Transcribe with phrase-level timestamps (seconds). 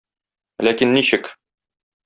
[0.69, 1.31] Ләкин ничек?